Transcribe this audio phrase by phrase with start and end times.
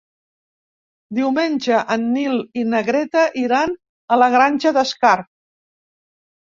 [1.17, 5.33] Diumenge en Nil i na Greta iran a la Granja d'Escarp.